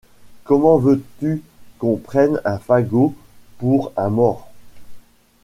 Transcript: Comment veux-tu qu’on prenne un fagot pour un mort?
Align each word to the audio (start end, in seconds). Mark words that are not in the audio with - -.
Comment 0.45 0.79
veux-tu 0.79 1.43
qu’on 1.77 1.97
prenne 1.97 2.41
un 2.43 2.57
fagot 2.57 3.13
pour 3.59 3.91
un 3.95 4.09
mort? 4.09 4.49